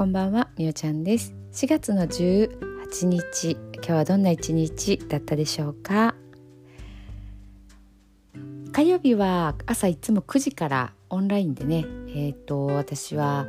[0.00, 1.34] こんばんはみおちゃんです。
[1.52, 6.14] 4月の18日今日はどんな一日だったでしょうか？
[8.72, 13.46] 火曜日は朝いつも9時からオンラインでねえっ、ー、と私は、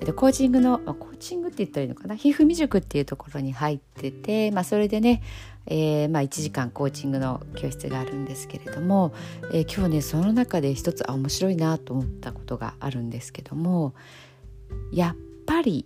[0.00, 2.16] えー、とコーチングの、まあ、コーチングって言ったらいいのかな？
[2.16, 5.22] ひふみ塾っていうところに入ってて、まあ、それでね、
[5.66, 9.14] えーまあ、1時間コーチングの教室があるんですけれども、
[9.52, 13.94] えー、今日ねその中で一つあ面白いなと思ったことがあるんですけども
[14.90, 15.84] やっぱり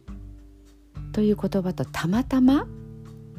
[1.13, 2.69] という言葉とたまたま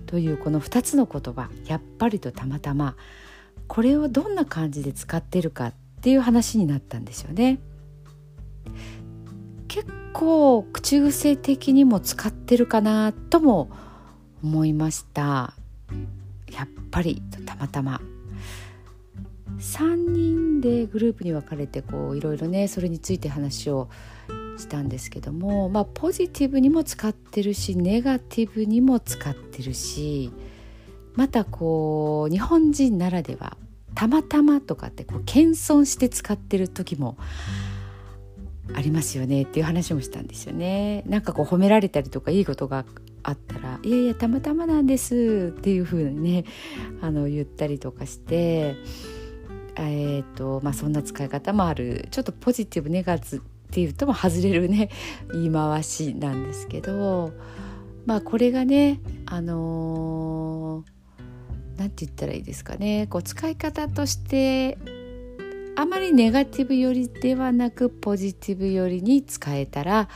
[0.07, 2.97] というこの2つの言葉やっぱりとたまたま
[3.67, 7.59] これをどんな感じで使ってるかっていう話になったんですよね。
[9.69, 13.69] 結構口癖的にも使ってるかなとも
[14.43, 15.53] 思いました
[16.51, 18.01] やっぱりとたまたま
[19.59, 23.89] 3人でグループに分かれてこういろいろねそれについて話を
[24.57, 30.31] したんですけども、まあ、ポジティブにも使ってるしネガティブにも使ってるし
[31.15, 33.57] またこう日本人ならでは
[33.95, 37.17] たまたまとかってこう謙遜して使ってる時も
[38.75, 41.03] ありますよねっていう話もしたんですよね。
[41.07, 42.85] なんかこう褒められたりとかいいことが
[43.23, 46.45] あったら「いやいやたまたまなんです」っていう風にね
[47.01, 48.75] あの言ったりとかして。
[49.79, 54.89] えーとまあ、そんな使い方もあるちょっとポジティブネガティっていうとも外れるね
[55.33, 57.33] 言い回しなんですけど
[58.05, 60.85] まあこれがねあの
[61.75, 64.77] 何、ー、て言ったらいいですかねこう使い方として
[65.75, 70.07] あまりネガティブ寄りではなくポジティブ寄りに使えたら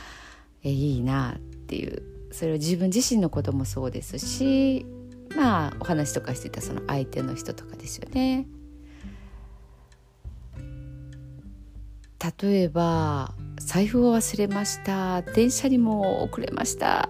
[0.64, 4.86] えいいなっていうそれを自分自身のこともそうですし
[5.36, 8.46] まあお話とかしてたその相手の人とかですよね。
[12.40, 15.22] 例えば財布を忘れました。
[15.22, 17.08] 電車にも遅れました。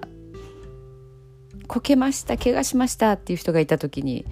[1.68, 2.38] こけました。
[2.38, 3.12] 怪我しました。
[3.12, 4.24] っていう人がいた時に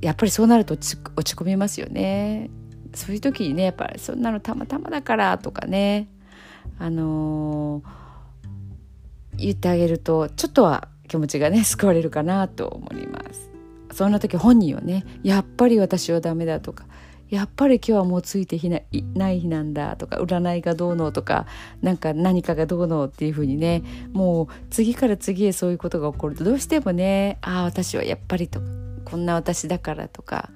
[0.00, 0.96] やっぱりそうなると落ち
[1.34, 2.50] 込みますよね。
[2.94, 6.08] そういう時にねやっぱりそんなのたまたまだからとかね。
[6.78, 13.50] あのー、言ってあげるとちょっとは気持ちがね 救われるかなと思います。
[13.92, 16.86] そんな時本人はねやっぱり私はダメだとか。
[17.32, 18.80] やっぱり今日はもうついてな
[19.14, 21.46] ない日なんだとか占いがどうのとか
[21.80, 23.82] なんか何かがどうのっていうふうにね
[24.12, 28.66] もう次から次へそういうことが起こるとどうしてもねああ私はやっぱりとか
[29.06, 30.50] こんな私だからとか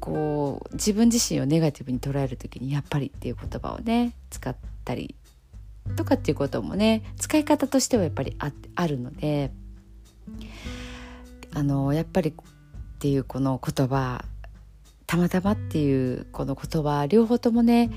[0.00, 5.14] こう自分自身をネガティブに捉える時に「やっぱり」っていう言葉をね使ったり
[5.96, 9.52] とかっていうこともね使い方としてはやっぱりああるので
[11.52, 12.34] あのやっぱりっ
[13.00, 14.24] ていうこの言葉
[15.14, 17.90] たまたまっていうこの言葉両方ともね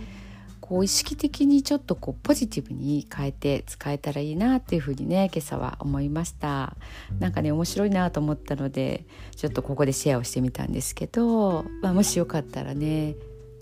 [0.62, 6.76] こう意識的にちょっとこうポジティブに変えて使えたらいいなっていうふうにね今朝は思いました。
[7.20, 13.16] なんかね面白いなと思ったのでちょっとここでシェアをしてみたんですけど、まあ、もしよかったらね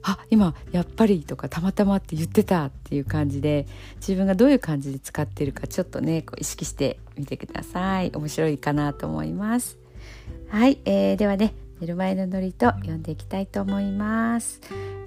[0.04, 3.68] あ今やっぱりとかたまたまって言ってたっていう感じで
[3.98, 8.12] 自分がどういう感じで使ってるかちょっとねこう意識してみてください。
[8.14, 9.78] 面白いかなと思います。
[10.50, 14.62] はい、えー、ではね寝る前のノリと読んでいきたいと思います。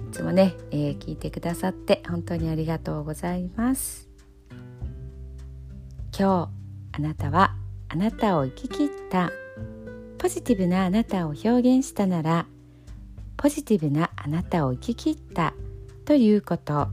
[0.09, 4.07] いつもね、えー、聞いてくださって本当にありがとうございます。
[6.17, 6.49] 今日
[6.91, 7.55] あなたは
[7.87, 9.31] あなたを生き切った。
[10.17, 12.45] ポジティブなあなたを表現したなら
[13.37, 15.53] ポジティブなあなたを生き切った
[16.05, 16.89] ということ。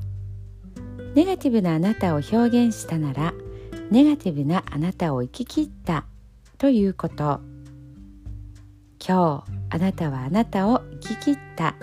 [1.15, 3.35] ネガティブなあなたを表現したなら
[3.91, 6.05] ネガティブなあなたを生き切った
[6.59, 7.41] ということ。
[9.07, 11.75] 今日あなたはあなたを生き切った。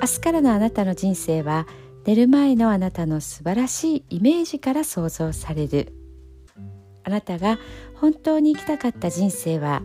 [0.00, 1.66] 明日からのあなたの人生は
[2.04, 5.92] 寝る前のあなたの素晴らしいイメージから想像される。
[7.04, 7.58] あなたが
[7.94, 9.82] 本当に生きたかった人生は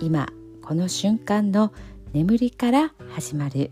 [0.00, 0.28] 今
[0.62, 1.72] この瞬間の
[2.12, 3.70] 眠りから始まる。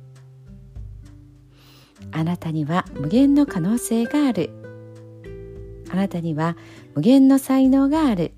[2.13, 4.51] あなたには無限の可能性がある。
[5.91, 6.57] あなたには
[6.95, 8.33] 無限の才能がある。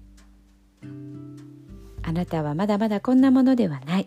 [2.03, 4.07] あなたはまだまだこんなものではない。